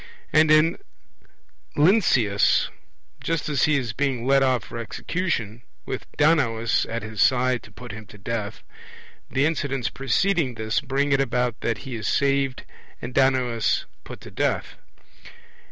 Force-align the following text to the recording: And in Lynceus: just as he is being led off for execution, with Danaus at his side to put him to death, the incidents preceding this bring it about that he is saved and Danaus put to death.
And 0.33 0.49
in 0.49 0.79
Lynceus: 1.75 2.71
just 3.23 3.47
as 3.49 3.65
he 3.65 3.77
is 3.77 3.93
being 3.93 4.25
led 4.25 4.41
off 4.41 4.63
for 4.63 4.79
execution, 4.79 5.61
with 5.85 6.11
Danaus 6.17 6.87
at 6.87 7.03
his 7.03 7.21
side 7.21 7.61
to 7.61 7.71
put 7.71 7.91
him 7.91 8.07
to 8.07 8.17
death, 8.17 8.63
the 9.29 9.45
incidents 9.45 9.89
preceding 9.91 10.55
this 10.55 10.79
bring 10.81 11.11
it 11.11 11.21
about 11.21 11.59
that 11.59 11.85
he 11.85 11.93
is 11.93 12.07
saved 12.07 12.65
and 12.99 13.13
Danaus 13.13 13.85
put 14.03 14.21
to 14.21 14.31
death. 14.31 14.73